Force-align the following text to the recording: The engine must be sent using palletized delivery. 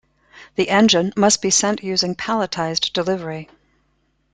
The 0.55 0.69
engine 0.69 1.13
must 1.15 1.43
be 1.43 1.51
sent 1.51 1.83
using 1.83 2.15
palletized 2.15 2.91
delivery. 2.91 3.51